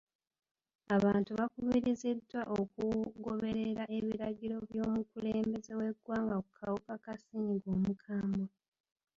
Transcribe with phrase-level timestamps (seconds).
[0.95, 8.45] Abantu bakubiriziddwa okugoberera ebiragiro by'omukulembeze w'egwanga ku kawuka ka ssennyiga omukwambwe..